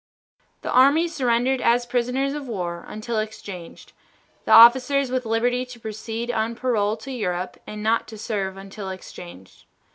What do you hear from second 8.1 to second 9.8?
serve until exchanged.